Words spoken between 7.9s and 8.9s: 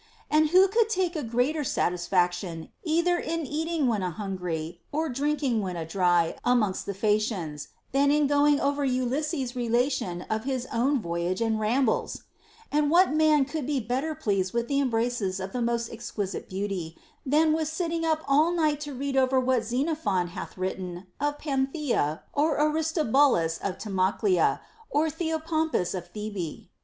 than in going over